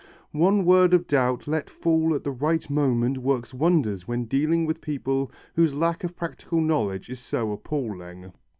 [0.33, 4.81] One word of doubt let fall at the right moment works wonders when dealing with
[4.81, 8.31] people whose lack of practical knowledge is so appalling.